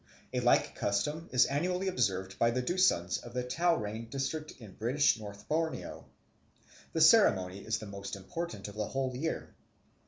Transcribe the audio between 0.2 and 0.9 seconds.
A like